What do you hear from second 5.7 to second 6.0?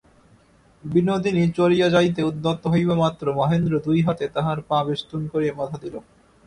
দিল।